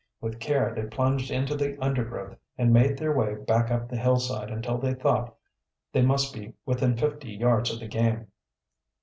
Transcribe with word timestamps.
With 0.19 0.39
care 0.39 0.73
they 0.73 0.85
plunged 0.87 1.29
into 1.29 1.55
the 1.55 1.77
undergrowth 1.79 2.35
and 2.57 2.73
made 2.73 2.97
their 2.97 3.13
way 3.13 3.35
back 3.35 3.69
up 3.69 3.87
the 3.87 3.97
hillside 3.99 4.49
until 4.49 4.79
they 4.79 4.95
thought 4.95 5.35
they 5.93 6.01
must 6.01 6.33
be 6.33 6.55
within 6.65 6.97
fifty 6.97 7.31
yards 7.33 7.71
of 7.71 7.79
the 7.79 7.87
game. 7.87 8.25